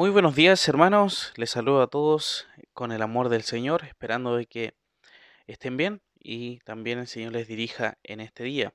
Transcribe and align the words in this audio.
Muy 0.00 0.08
buenos 0.08 0.34
días 0.34 0.66
hermanos, 0.66 1.34
les 1.36 1.50
saludo 1.50 1.82
a 1.82 1.86
todos 1.86 2.48
con 2.72 2.90
el 2.90 3.02
amor 3.02 3.28
del 3.28 3.42
Señor, 3.42 3.84
esperando 3.84 4.34
de 4.34 4.46
que 4.46 4.72
estén 5.46 5.76
bien 5.76 6.00
y 6.18 6.60
también 6.60 6.98
el 6.98 7.06
Señor 7.06 7.32
les 7.32 7.46
dirija 7.46 7.98
en 8.02 8.20
este 8.20 8.44
día. 8.44 8.72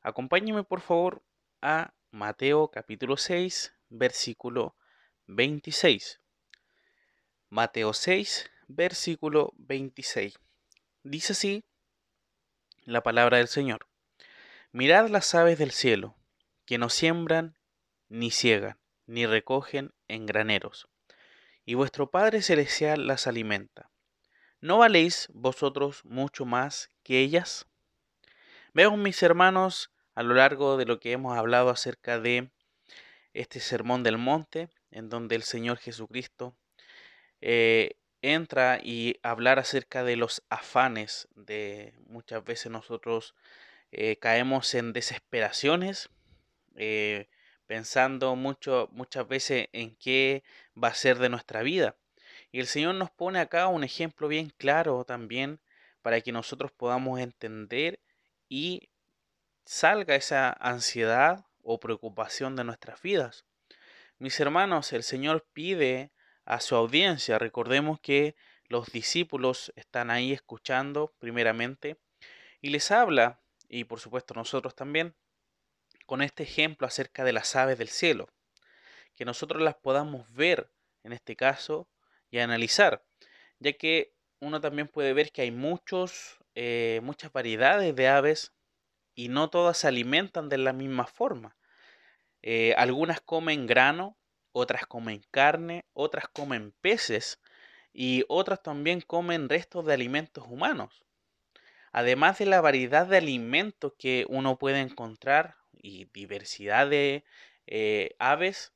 Acompáñenme 0.00 0.62
por 0.62 0.80
favor 0.80 1.24
a 1.60 1.92
Mateo 2.12 2.70
capítulo 2.70 3.16
6, 3.16 3.74
versículo 3.88 4.76
26. 5.26 6.20
Mateo 7.48 7.92
6, 7.92 8.48
versículo 8.68 9.52
26. 9.56 10.38
Dice 11.02 11.32
así 11.32 11.64
la 12.84 13.02
palabra 13.02 13.38
del 13.38 13.48
Señor. 13.48 13.88
Mirad 14.70 15.08
las 15.08 15.34
aves 15.34 15.58
del 15.58 15.72
cielo, 15.72 16.14
que 16.64 16.78
no 16.78 16.90
siembran 16.90 17.58
ni 18.08 18.30
ciegan, 18.30 18.78
ni 19.10 19.26
recogen 19.26 19.92
en 20.06 20.24
graneros, 20.24 20.88
y 21.64 21.74
vuestro 21.74 22.12
Padre 22.12 22.42
Celestial 22.42 23.08
las 23.08 23.26
alimenta. 23.26 23.90
¿No 24.60 24.78
valéis 24.78 25.28
vosotros 25.32 26.04
mucho 26.04 26.44
más 26.44 26.92
que 27.02 27.18
ellas? 27.18 27.66
Vemos, 28.72 29.00
mis 29.00 29.20
hermanos, 29.24 29.90
a 30.14 30.22
lo 30.22 30.34
largo 30.34 30.76
de 30.76 30.84
lo 30.84 31.00
que 31.00 31.10
hemos 31.10 31.36
hablado 31.36 31.70
acerca 31.70 32.20
de 32.20 32.52
este 33.34 33.58
sermón 33.58 34.04
del 34.04 34.16
monte, 34.16 34.68
en 34.92 35.08
donde 35.08 35.34
el 35.34 35.42
Señor 35.42 35.78
Jesucristo 35.78 36.54
eh, 37.40 37.96
entra 38.22 38.78
y 38.80 39.18
hablar 39.24 39.58
acerca 39.58 40.04
de 40.04 40.14
los 40.14 40.44
afanes 40.50 41.26
de 41.34 41.94
muchas 42.06 42.44
veces 42.44 42.70
nosotros 42.70 43.34
eh, 43.90 44.18
caemos 44.20 44.72
en 44.74 44.92
desesperaciones, 44.92 46.10
eh, 46.76 47.28
pensando 47.70 48.34
mucho, 48.34 48.88
muchas 48.90 49.28
veces 49.28 49.68
en 49.70 49.94
qué 49.94 50.42
va 50.74 50.88
a 50.88 50.94
ser 50.94 51.20
de 51.20 51.28
nuestra 51.28 51.62
vida. 51.62 51.94
Y 52.50 52.58
el 52.58 52.66
Señor 52.66 52.96
nos 52.96 53.12
pone 53.12 53.38
acá 53.38 53.68
un 53.68 53.84
ejemplo 53.84 54.26
bien 54.26 54.52
claro 54.58 55.04
también 55.04 55.60
para 56.02 56.20
que 56.20 56.32
nosotros 56.32 56.72
podamos 56.72 57.20
entender 57.20 58.00
y 58.48 58.90
salga 59.64 60.16
esa 60.16 60.50
ansiedad 60.50 61.46
o 61.62 61.78
preocupación 61.78 62.56
de 62.56 62.64
nuestras 62.64 63.02
vidas. 63.02 63.44
Mis 64.18 64.40
hermanos, 64.40 64.92
el 64.92 65.04
Señor 65.04 65.46
pide 65.52 66.10
a 66.44 66.58
su 66.58 66.74
audiencia, 66.74 67.38
recordemos 67.38 68.00
que 68.00 68.34
los 68.64 68.90
discípulos 68.90 69.72
están 69.76 70.10
ahí 70.10 70.32
escuchando 70.32 71.14
primeramente 71.20 72.00
y 72.60 72.70
les 72.70 72.90
habla, 72.90 73.38
y 73.68 73.84
por 73.84 74.00
supuesto 74.00 74.34
nosotros 74.34 74.74
también, 74.74 75.14
con 76.10 76.22
este 76.22 76.42
ejemplo 76.42 76.88
acerca 76.88 77.22
de 77.22 77.32
las 77.32 77.54
aves 77.54 77.78
del 77.78 77.86
cielo, 77.86 78.28
que 79.14 79.24
nosotros 79.24 79.62
las 79.62 79.76
podamos 79.76 80.34
ver 80.34 80.68
en 81.04 81.12
este 81.12 81.36
caso 81.36 81.88
y 82.32 82.40
analizar, 82.40 83.04
ya 83.60 83.74
que 83.74 84.12
uno 84.40 84.60
también 84.60 84.88
puede 84.88 85.12
ver 85.12 85.30
que 85.30 85.42
hay 85.42 85.52
muchos, 85.52 86.40
eh, 86.56 86.98
muchas 87.04 87.32
variedades 87.32 87.94
de 87.94 88.08
aves 88.08 88.52
y 89.14 89.28
no 89.28 89.50
todas 89.50 89.78
se 89.78 89.86
alimentan 89.86 90.48
de 90.48 90.58
la 90.58 90.72
misma 90.72 91.06
forma. 91.06 91.56
Eh, 92.42 92.74
algunas 92.76 93.20
comen 93.20 93.68
grano, 93.68 94.18
otras 94.50 94.86
comen 94.86 95.22
carne, 95.30 95.84
otras 95.92 96.24
comen 96.26 96.74
peces 96.80 97.40
y 97.92 98.24
otras 98.26 98.64
también 98.64 99.00
comen 99.00 99.48
restos 99.48 99.86
de 99.86 99.94
alimentos 99.94 100.44
humanos. 100.48 101.06
Además 101.92 102.38
de 102.38 102.46
la 102.46 102.60
variedad 102.60 103.06
de 103.06 103.18
alimentos 103.18 103.92
que 103.96 104.26
uno 104.28 104.58
puede 104.58 104.80
encontrar 104.80 105.59
y 105.82 106.06
diversidad 106.06 106.88
de 106.88 107.24
eh, 107.66 108.14
aves, 108.18 108.72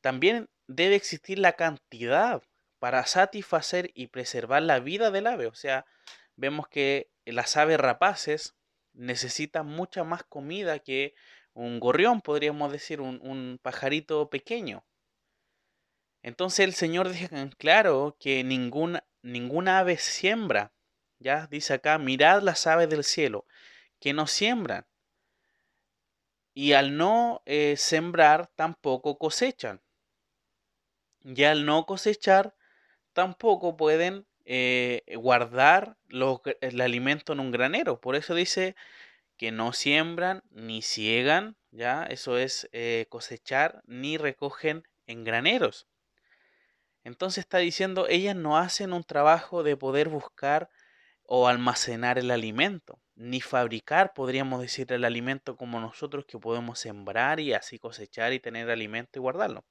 también 0.00 0.48
debe 0.66 0.94
existir 0.94 1.38
la 1.38 1.52
cantidad 1.52 2.42
para 2.78 3.06
satisfacer 3.06 3.90
y 3.94 4.08
preservar 4.08 4.62
la 4.62 4.80
vida 4.80 5.10
del 5.10 5.26
ave. 5.26 5.46
O 5.46 5.54
sea, 5.54 5.86
vemos 6.36 6.68
que 6.68 7.10
las 7.24 7.56
aves 7.56 7.78
rapaces 7.78 8.54
necesitan 8.92 9.66
mucha 9.66 10.04
más 10.04 10.24
comida 10.24 10.78
que 10.78 11.14
un 11.52 11.80
gorrión, 11.80 12.20
podríamos 12.20 12.70
decir, 12.72 13.00
un, 13.00 13.18
un 13.22 13.58
pajarito 13.62 14.28
pequeño. 14.30 14.84
Entonces 16.22 16.60
el 16.60 16.74
Señor 16.74 17.08
deja 17.08 17.40
en 17.40 17.50
claro 17.50 18.16
que 18.18 18.42
ninguna, 18.44 19.04
ninguna 19.22 19.78
ave 19.78 19.96
siembra. 19.96 20.72
Ya 21.18 21.46
dice 21.46 21.74
acá, 21.74 21.98
mirad 21.98 22.42
las 22.42 22.66
aves 22.66 22.88
del 22.90 23.04
cielo, 23.04 23.46
que 24.00 24.12
no 24.12 24.26
siembran, 24.26 24.86
y 26.56 26.72
al 26.72 26.96
no 26.96 27.42
eh, 27.44 27.74
sembrar 27.76 28.50
tampoco 28.56 29.18
cosechan. 29.18 29.82
Y 31.22 31.44
al 31.44 31.66
no 31.66 31.84
cosechar 31.84 32.54
tampoco 33.12 33.76
pueden 33.76 34.26
eh, 34.46 35.02
guardar 35.16 35.98
el 36.08 36.80
alimento 36.80 37.34
en 37.34 37.40
un 37.40 37.50
granero. 37.50 38.00
Por 38.00 38.16
eso 38.16 38.34
dice 38.34 38.74
que 39.36 39.52
no 39.52 39.74
siembran 39.74 40.44
ni 40.48 40.80
ciegan, 40.80 41.58
ya 41.72 42.04
eso 42.04 42.38
es 42.38 42.70
eh, 42.72 43.04
cosechar, 43.10 43.82
ni 43.84 44.16
recogen 44.16 44.88
en 45.06 45.24
graneros. 45.24 45.86
Entonces 47.04 47.44
está 47.44 47.58
diciendo, 47.58 48.06
ellas 48.08 48.34
no 48.34 48.56
hacen 48.56 48.94
un 48.94 49.04
trabajo 49.04 49.62
de 49.62 49.76
poder 49.76 50.08
buscar 50.08 50.70
o 51.26 51.48
almacenar 51.48 52.18
el 52.18 52.30
alimento, 52.30 53.00
ni 53.14 53.40
fabricar, 53.40 54.14
podríamos 54.14 54.60
decir, 54.60 54.92
el 54.92 55.04
alimento 55.04 55.56
como 55.56 55.80
nosotros 55.80 56.24
que 56.26 56.38
podemos 56.38 56.78
sembrar 56.78 57.40
y 57.40 57.52
así 57.52 57.78
cosechar 57.78 58.32
y 58.32 58.40
tener 58.40 58.70
alimento 58.70 59.18
y 59.18 59.22
guardarlo. 59.22 59.64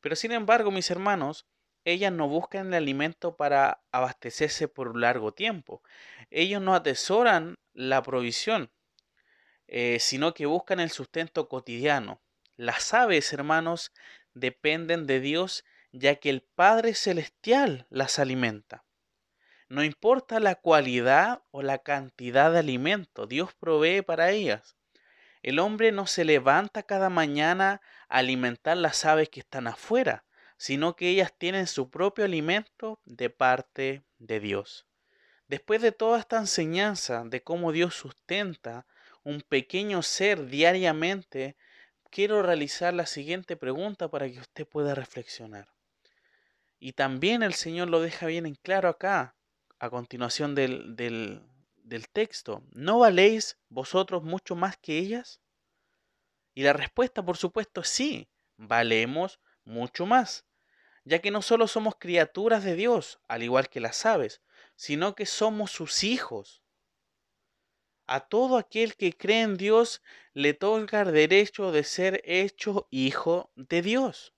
Pero 0.00 0.16
sin 0.16 0.32
embargo, 0.32 0.70
mis 0.70 0.90
hermanos, 0.90 1.46
ellas 1.84 2.12
no 2.12 2.28
buscan 2.28 2.68
el 2.68 2.74
alimento 2.74 3.36
para 3.36 3.82
abastecerse 3.92 4.68
por 4.68 4.88
un 4.88 5.00
largo 5.00 5.32
tiempo. 5.32 5.82
Ellos 6.30 6.62
no 6.62 6.74
atesoran 6.74 7.58
la 7.72 8.02
provisión, 8.02 8.70
eh, 9.66 9.98
sino 10.00 10.34
que 10.34 10.46
buscan 10.46 10.80
el 10.80 10.90
sustento 10.90 11.48
cotidiano. 11.48 12.20
Las 12.56 12.92
aves, 12.94 13.32
hermanos, 13.32 13.92
dependen 14.34 15.06
de 15.06 15.20
Dios, 15.20 15.64
ya 15.92 16.16
que 16.16 16.30
el 16.30 16.42
Padre 16.42 16.94
Celestial 16.94 17.86
las 17.90 18.18
alimenta. 18.18 18.84
No 19.70 19.84
importa 19.84 20.40
la 20.40 20.54
cualidad 20.54 21.42
o 21.50 21.60
la 21.60 21.78
cantidad 21.78 22.50
de 22.50 22.60
alimento, 22.60 23.26
Dios 23.26 23.52
provee 23.52 24.00
para 24.00 24.30
ellas. 24.30 24.76
El 25.42 25.58
hombre 25.58 25.92
no 25.92 26.06
se 26.06 26.24
levanta 26.24 26.84
cada 26.84 27.10
mañana 27.10 27.82
a 28.08 28.18
alimentar 28.18 28.78
las 28.78 29.04
aves 29.04 29.28
que 29.28 29.40
están 29.40 29.66
afuera, 29.66 30.24
sino 30.56 30.96
que 30.96 31.10
ellas 31.10 31.34
tienen 31.36 31.66
su 31.66 31.90
propio 31.90 32.24
alimento 32.24 32.98
de 33.04 33.28
parte 33.28 34.04
de 34.18 34.40
Dios. 34.40 34.86
Después 35.48 35.82
de 35.82 35.92
toda 35.92 36.18
esta 36.18 36.38
enseñanza 36.38 37.24
de 37.26 37.42
cómo 37.42 37.70
Dios 37.70 37.94
sustenta 37.94 38.86
un 39.22 39.42
pequeño 39.42 40.02
ser 40.02 40.46
diariamente, 40.46 41.56
quiero 42.10 42.42
realizar 42.42 42.94
la 42.94 43.04
siguiente 43.04 43.56
pregunta 43.56 44.08
para 44.10 44.30
que 44.30 44.40
usted 44.40 44.66
pueda 44.66 44.94
reflexionar. 44.94 45.68
Y 46.80 46.94
también 46.94 47.42
el 47.42 47.52
Señor 47.52 47.90
lo 47.90 48.00
deja 48.00 48.26
bien 48.26 48.46
en 48.46 48.54
claro 48.54 48.88
acá 48.88 49.34
a 49.78 49.90
continuación 49.90 50.54
del, 50.54 50.96
del, 50.96 52.08
texto, 52.12 52.62
¿no 52.72 52.98
valéis 52.98 53.58
vosotros 53.68 54.22
mucho 54.22 54.56
más 54.56 54.76
que 54.76 54.98
ellas? 54.98 55.40
Y 56.54 56.62
la 56.62 56.72
respuesta, 56.72 57.24
por 57.24 57.36
supuesto, 57.36 57.82
es 57.82 57.88
sí, 57.88 58.28
valemos 58.56 59.40
mucho 59.64 60.06
más, 60.06 60.44
ya 61.04 61.20
que 61.20 61.30
no 61.30 61.42
solo 61.42 61.68
somos 61.68 61.96
criaturas 61.98 62.64
de 62.64 62.74
Dios, 62.74 63.20
al 63.28 63.42
igual 63.42 63.68
que 63.68 63.80
las 63.80 64.04
aves, 64.04 64.42
sino 64.74 65.14
que 65.14 65.26
somos 65.26 65.70
sus 65.70 66.04
hijos. 66.04 66.62
A 68.06 68.20
todo 68.20 68.56
aquel 68.56 68.96
que 68.96 69.16
cree 69.16 69.42
en 69.42 69.56
Dios 69.56 70.02
le 70.32 70.54
toca 70.54 71.02
el 71.02 71.12
derecho 71.12 71.72
de 71.72 71.84
ser 71.84 72.22
hecho 72.24 72.88
hijo 72.90 73.52
de 73.54 73.82
Dios. 73.82 74.34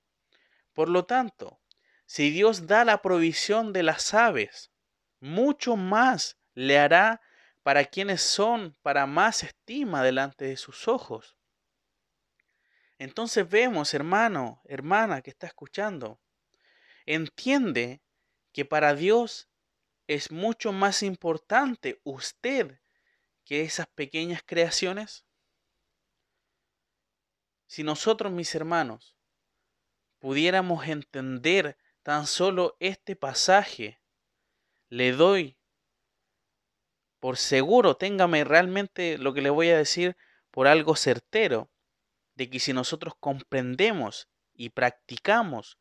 Por 0.73 0.89
lo 0.89 1.07
tanto, 1.07 1.61
si 2.05 2.31
Dios 2.31 2.67
da 2.67 2.85
la 2.85 3.01
provisión 3.03 3.73
de 3.73 3.85
las 3.85 4.13
aves, 4.13 4.71
mucho 5.21 5.77
más 5.77 6.39
le 6.55 6.79
hará 6.79 7.21
para 7.63 7.85
quienes 7.85 8.23
son 8.23 8.77
para 8.83 9.07
más 9.07 9.43
estima 9.43 10.03
delante 10.03 10.47
de 10.47 10.57
sus 10.57 10.89
ojos. 10.89 11.37
Entonces 12.99 13.49
vemos, 13.49 13.95
hermano, 13.95 14.61
hermana 14.65 15.23
que 15.23 15.31
está 15.31 15.47
escuchando, 15.47 16.21
entiende 17.07 18.03
que 18.53 18.65
para 18.65 18.95
Dios 18.95 19.49
es 20.07 20.31
mucho 20.31 20.73
más 20.73 21.03
importante 21.03 22.01
usted 22.03 22.81
que 23.45 23.63
esas 23.63 23.87
pequeñas 23.87 24.43
creaciones. 24.45 25.25
Si 27.67 27.85
nosotros, 27.85 28.33
mis 28.33 28.55
hermanos, 28.55 29.17
pudiéramos 30.19 30.87
entender 30.89 31.79
tan 32.03 32.27
solo 32.27 32.77
este 32.81 33.15
pasaje 33.15 34.00
le 34.91 35.13
doy 35.13 35.57
por 37.21 37.37
seguro, 37.37 37.97
téngame 37.97 38.45
realmente 38.45 39.19
lo 39.19 39.33
que 39.33 39.43
le 39.43 39.51
voy 39.51 39.71
a 39.71 39.79
decir 39.79 40.17
por 40.51 40.67
algo 40.67 40.97
certero, 40.97 41.71
de 42.35 42.51
que 42.51 42.59
si 42.59 42.73
nosotros 42.73 43.15
comprendemos 43.19 44.29
y 44.53 44.71
practicamos 44.71 45.79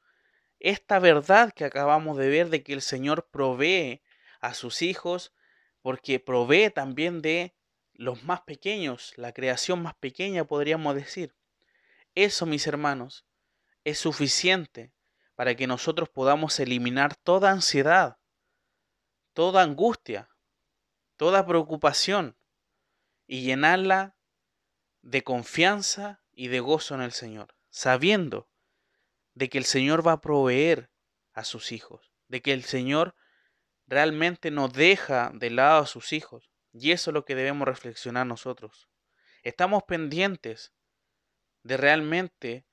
esta 0.59 0.99
verdad 0.99 1.53
que 1.53 1.65
acabamos 1.65 2.17
de 2.17 2.29
ver 2.29 2.49
de 2.49 2.63
que 2.63 2.73
el 2.73 2.81
Señor 2.81 3.29
provee 3.31 4.01
a 4.41 4.53
sus 4.53 4.81
hijos, 4.81 5.33
porque 5.81 6.19
provee 6.19 6.69
también 6.69 7.21
de 7.21 7.55
los 7.93 8.23
más 8.23 8.41
pequeños, 8.41 9.13
la 9.15 9.31
creación 9.33 9.81
más 9.81 9.95
pequeña 9.95 10.43
podríamos 10.43 10.95
decir. 10.95 11.35
Eso, 12.13 12.45
mis 12.45 12.67
hermanos, 12.67 13.25
es 13.85 13.99
suficiente 13.99 14.93
para 15.35 15.55
que 15.55 15.67
nosotros 15.67 16.09
podamos 16.09 16.59
eliminar 16.59 17.15
toda 17.15 17.51
ansiedad, 17.51 18.18
toda 19.33 19.63
angustia, 19.63 20.29
toda 21.17 21.45
preocupación 21.45 22.37
y 23.27 23.43
llenarla 23.43 24.15
de 25.01 25.23
confianza 25.23 26.21
y 26.31 26.47
de 26.47 26.59
gozo 26.59 26.95
en 26.95 27.01
el 27.01 27.11
Señor, 27.11 27.55
sabiendo 27.69 28.49
de 29.33 29.49
que 29.49 29.57
el 29.57 29.65
Señor 29.65 30.05
va 30.05 30.13
a 30.13 30.21
proveer 30.21 30.89
a 31.33 31.43
sus 31.43 31.71
hijos, 31.71 32.13
de 32.27 32.41
que 32.41 32.53
el 32.53 32.63
Señor 32.63 33.15
realmente 33.87 34.51
no 34.51 34.67
deja 34.67 35.31
de 35.33 35.49
lado 35.49 35.83
a 35.83 35.87
sus 35.87 36.13
hijos. 36.13 36.51
Y 36.71 36.91
eso 36.91 37.09
es 37.09 37.13
lo 37.13 37.25
que 37.25 37.35
debemos 37.35 37.67
reflexionar 37.67 38.27
nosotros. 38.27 38.89
Estamos 39.43 39.83
pendientes 39.83 40.73
de 41.63 41.77
realmente 41.77 42.65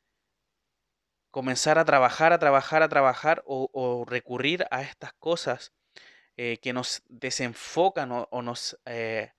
comenzar 1.31 1.79
a 1.79 1.85
trabajar, 1.85 2.33
a 2.33 2.39
trabajar, 2.39 2.83
a 2.83 2.89
trabajar 2.89 3.43
o, 3.47 4.05
recurrir 4.07 4.67
a 4.71 4.83
estas 4.83 5.13
cosas 5.15 5.75
eh, 6.37 6.59
que 6.59 6.73
nos 6.73 7.03
desenfocan 7.09 8.11
o, 8.13 8.43
nos 8.43 8.79
eh, 8.85 9.33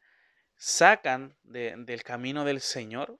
sacan 0.56 1.38
del 1.44 2.04
camino 2.04 2.44
del 2.44 2.62
Señor? 2.62 3.20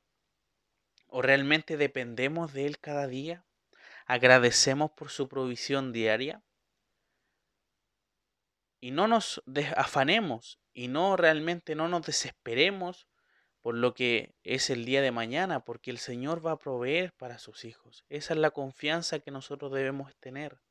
¿O 1.08 1.22
realmente 1.22 1.78
dependemos 1.78 2.54
de 2.54 2.66
Él 2.66 2.80
cada 2.80 3.08
día? 3.08 3.46
¿Agradecemos 4.06 4.92
por 4.92 5.10
su 5.10 5.28
provisión 5.28 5.94
diaria? 5.94 6.42
Y 8.80 8.92
no 8.92 9.08
nos 9.08 9.44
afanemos 9.76 10.60
y 10.74 10.88
no 10.88 11.18
realmente 11.18 11.76
no 11.76 11.88
nos 11.88 12.06
desesperemos 12.06 13.08
por 13.62 13.76
lo 13.76 13.94
que 13.94 14.34
es 14.44 14.70
el 14.70 14.86
día 14.86 15.02
de 15.02 15.12
mañana, 15.12 15.66
porque 15.66 15.92
el 15.92 15.98
Señor 15.98 16.46
va 16.46 16.54
a 16.54 16.58
proveer 16.58 17.12
para 17.14 17.38
sus 17.38 17.66
hijos. 17.66 18.06
Esa 18.08 18.34
es 18.34 18.40
la 18.40 18.52
confianza 18.52 19.20
que 19.20 19.30
nosotros 19.30 19.74
debemos 19.74 20.16
tener. 20.16 20.62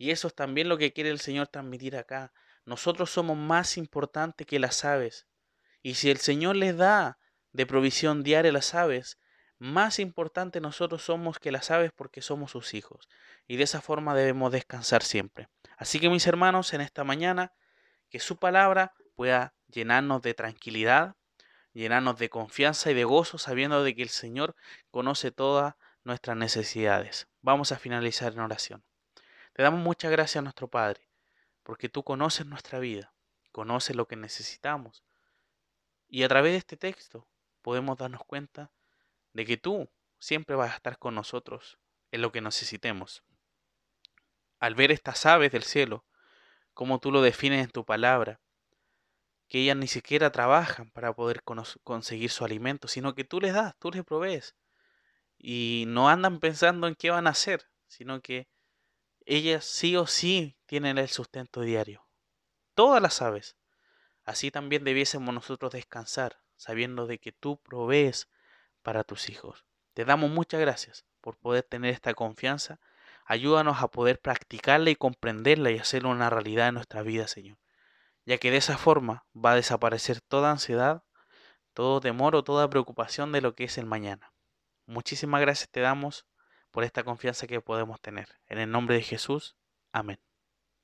Y 0.00 0.12
eso 0.12 0.28
es 0.28 0.34
también 0.34 0.70
lo 0.70 0.78
que 0.78 0.94
quiere 0.94 1.10
el 1.10 1.20
Señor 1.20 1.48
transmitir 1.48 1.94
acá. 1.94 2.32
Nosotros 2.64 3.10
somos 3.10 3.36
más 3.36 3.76
importantes 3.76 4.46
que 4.46 4.58
las 4.58 4.82
aves. 4.86 5.26
Y 5.82 5.96
si 5.96 6.10
el 6.10 6.16
Señor 6.16 6.56
les 6.56 6.74
da 6.74 7.18
de 7.52 7.66
provisión 7.66 8.22
diaria 8.22 8.50
las 8.50 8.74
aves, 8.74 9.18
más 9.58 9.98
importante 9.98 10.62
nosotros 10.62 11.02
somos 11.02 11.38
que 11.38 11.52
las 11.52 11.70
aves 11.70 11.92
porque 11.94 12.22
somos 12.22 12.52
sus 12.52 12.72
hijos. 12.72 13.10
Y 13.46 13.56
de 13.58 13.64
esa 13.64 13.82
forma 13.82 14.14
debemos 14.14 14.50
descansar 14.52 15.02
siempre. 15.02 15.50
Así 15.76 16.00
que 16.00 16.08
mis 16.08 16.26
hermanos, 16.26 16.72
en 16.72 16.80
esta 16.80 17.04
mañana, 17.04 17.52
que 18.08 18.20
su 18.20 18.38
palabra 18.38 18.94
pueda 19.16 19.52
llenarnos 19.68 20.22
de 20.22 20.32
tranquilidad, 20.32 21.14
llenarnos 21.74 22.16
de 22.16 22.30
confianza 22.30 22.90
y 22.90 22.94
de 22.94 23.04
gozo, 23.04 23.36
sabiendo 23.36 23.84
de 23.84 23.94
que 23.94 24.02
el 24.02 24.08
Señor 24.08 24.56
conoce 24.90 25.30
todas 25.30 25.74
nuestras 26.04 26.38
necesidades. 26.38 27.28
Vamos 27.42 27.70
a 27.70 27.78
finalizar 27.78 28.32
en 28.32 28.40
oración. 28.40 28.89
Te 29.60 29.64
damos 29.64 29.80
muchas 29.80 30.10
gracias 30.10 30.36
a 30.38 30.42
nuestro 30.42 30.68
Padre, 30.68 31.06
porque 31.64 31.90
tú 31.90 32.02
conoces 32.02 32.46
nuestra 32.46 32.78
vida, 32.78 33.12
conoces 33.52 33.94
lo 33.94 34.08
que 34.08 34.16
necesitamos. 34.16 35.04
Y 36.08 36.22
a 36.22 36.28
través 36.28 36.52
de 36.52 36.56
este 36.56 36.78
texto 36.78 37.28
podemos 37.60 37.98
darnos 37.98 38.24
cuenta 38.24 38.70
de 39.34 39.44
que 39.44 39.58
tú 39.58 39.90
siempre 40.18 40.56
vas 40.56 40.72
a 40.72 40.76
estar 40.76 40.98
con 40.98 41.14
nosotros 41.14 41.78
en 42.10 42.22
lo 42.22 42.32
que 42.32 42.40
necesitemos. 42.40 43.22
Al 44.60 44.74
ver 44.74 44.92
estas 44.92 45.26
aves 45.26 45.52
del 45.52 45.64
cielo, 45.64 46.06
como 46.72 46.98
tú 46.98 47.12
lo 47.12 47.20
defines 47.20 47.62
en 47.62 47.70
tu 47.70 47.84
palabra, 47.84 48.40
que 49.46 49.58
ellas 49.58 49.76
ni 49.76 49.88
siquiera 49.88 50.32
trabajan 50.32 50.90
para 50.90 51.12
poder 51.12 51.42
conseguir 51.84 52.30
su 52.30 52.46
alimento, 52.46 52.88
sino 52.88 53.14
que 53.14 53.24
tú 53.24 53.42
les 53.42 53.52
das, 53.52 53.76
tú 53.78 53.90
les 53.90 54.04
provees. 54.04 54.56
Y 55.36 55.84
no 55.86 56.08
andan 56.08 56.40
pensando 56.40 56.86
en 56.86 56.94
qué 56.94 57.10
van 57.10 57.26
a 57.26 57.32
hacer, 57.32 57.68
sino 57.88 58.22
que 58.22 58.48
ellas 59.36 59.64
sí 59.64 59.96
o 59.96 60.06
sí 60.06 60.56
tienen 60.66 60.98
el 60.98 61.08
sustento 61.08 61.60
diario. 61.62 62.06
Todas 62.74 63.02
las 63.02 63.22
aves. 63.22 63.56
Así 64.24 64.50
también 64.50 64.84
debiésemos 64.84 65.34
nosotros 65.34 65.72
descansar, 65.72 66.42
sabiendo 66.56 67.06
de 67.06 67.18
que 67.18 67.32
tú 67.32 67.60
provees 67.60 68.28
para 68.82 69.04
tus 69.04 69.28
hijos. 69.28 69.64
Te 69.94 70.04
damos 70.04 70.30
muchas 70.30 70.60
gracias 70.60 71.04
por 71.20 71.36
poder 71.36 71.64
tener 71.64 71.92
esta 71.92 72.14
confianza. 72.14 72.80
Ayúdanos 73.24 73.82
a 73.82 73.88
poder 73.88 74.20
practicarla 74.20 74.90
y 74.90 74.96
comprenderla 74.96 75.70
y 75.70 75.78
hacerla 75.78 76.10
una 76.10 76.30
realidad 76.30 76.68
en 76.68 76.74
nuestra 76.74 77.02
vida, 77.02 77.28
Señor 77.28 77.58
ya 78.30 78.38
que 78.38 78.50
de 78.50 78.58
esa 78.58 78.78
forma 78.78 79.26
va 79.34 79.52
a 79.52 79.56
desaparecer 79.56 80.20
toda 80.20 80.50
ansiedad, 80.50 81.02
todo 81.74 82.00
temor 82.00 82.36
o 82.36 82.44
toda 82.44 82.70
preocupación 82.70 83.32
de 83.32 83.40
lo 83.40 83.54
que 83.54 83.64
es 83.64 83.78
el 83.78 83.86
mañana. 83.86 84.32
Muchísimas 84.86 85.40
gracias 85.40 85.70
te 85.70 85.80
damos 85.80 86.26
por 86.70 86.84
esta 86.84 87.04
confianza 87.04 87.46
que 87.46 87.60
podemos 87.60 88.00
tener. 88.00 88.28
En 88.46 88.58
el 88.58 88.70
nombre 88.70 88.96
de 88.96 89.02
Jesús, 89.02 89.56
amén. 89.92 90.18